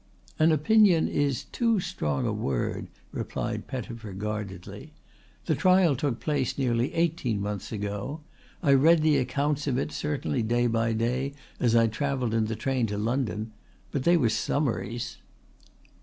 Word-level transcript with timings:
"An 0.39 0.51
opinion 0.51 1.07
is 1.07 1.43
too 1.43 1.79
strong 1.79 2.25
a 2.25 2.33
word," 2.33 2.87
replied 3.11 3.67
Pettifer 3.67 4.13
guardedly. 4.13 4.93
"The 5.45 5.53
trial 5.53 5.95
took 5.95 6.19
place 6.19 6.57
nearly 6.57 6.91
eighteen 6.95 7.39
months 7.39 7.71
ago. 7.71 8.21
I 8.63 8.73
read 8.73 9.03
the 9.03 9.17
accounts 9.17 9.67
of 9.67 9.77
it 9.77 9.91
certainly 9.91 10.41
day 10.41 10.65
by 10.65 10.93
day 10.93 11.33
as 11.59 11.75
I 11.75 11.85
travelled 11.85 12.33
in 12.33 12.45
the 12.45 12.55
train 12.55 12.87
to 12.87 12.97
London. 12.97 13.51
But 13.91 14.01
they 14.03 14.17
were 14.17 14.29
summaries." 14.29 15.17